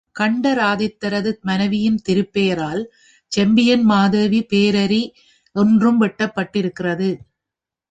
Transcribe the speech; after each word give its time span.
கண்டராதித்தரது 0.19 1.31
மனைவியின் 1.41 1.99
திருப் 2.01 2.33
பெயரால் 2.33 2.81
செம்பியன் 3.31 3.89
மாதேவிப் 3.89 4.49
பேரேரி 4.53 5.03
ஒன்றும் 5.55 6.01
வெட்டப்பட்டிருக்கிறது. 6.01 7.09